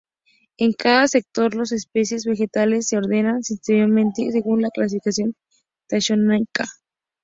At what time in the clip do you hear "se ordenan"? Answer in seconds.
2.87-3.43